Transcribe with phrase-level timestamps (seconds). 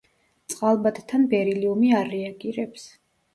[0.53, 2.89] წყალბადთან ბერილიუმი არ რეაგირებს.